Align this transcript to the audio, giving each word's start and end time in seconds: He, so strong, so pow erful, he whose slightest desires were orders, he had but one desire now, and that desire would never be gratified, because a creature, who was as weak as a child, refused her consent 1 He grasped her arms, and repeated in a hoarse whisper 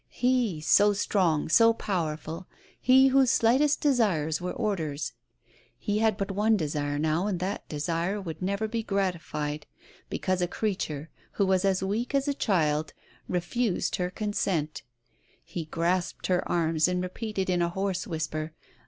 He, 0.09 0.61
so 0.61 0.93
strong, 0.93 1.47
so 1.47 1.75
pow 1.75 2.05
erful, 2.07 2.45
he 2.81 3.09
whose 3.09 3.29
slightest 3.29 3.81
desires 3.81 4.41
were 4.41 4.51
orders, 4.51 5.13
he 5.77 5.99
had 5.99 6.17
but 6.17 6.31
one 6.31 6.57
desire 6.57 6.97
now, 6.97 7.27
and 7.27 7.39
that 7.39 7.69
desire 7.69 8.19
would 8.19 8.41
never 8.41 8.67
be 8.67 8.81
gratified, 8.81 9.67
because 10.09 10.41
a 10.41 10.47
creature, 10.47 11.11
who 11.33 11.45
was 11.45 11.63
as 11.63 11.83
weak 11.83 12.15
as 12.15 12.27
a 12.27 12.33
child, 12.33 12.93
refused 13.27 13.97
her 13.97 14.09
consent 14.09 14.81
1 15.41 15.41
He 15.43 15.65
grasped 15.65 16.25
her 16.25 16.41
arms, 16.51 16.87
and 16.87 17.03
repeated 17.03 17.47
in 17.47 17.61
a 17.61 17.69
hoarse 17.69 18.07
whisper 18.07 18.53